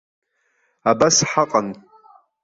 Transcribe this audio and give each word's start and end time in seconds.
Абас 0.89 1.17
ҳаҟан. 1.29 1.67